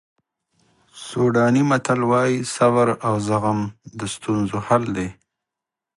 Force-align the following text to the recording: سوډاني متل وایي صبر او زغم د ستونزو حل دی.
سوډاني 1.05 1.63
متل 1.69 1.99
وایي 2.11 2.37
صبر 2.55 2.87
او 3.07 3.15
زغم 3.27 3.59
د 3.99 4.01
ستونزو 4.15 4.57
حل 4.67 4.83
دی. 4.97 5.09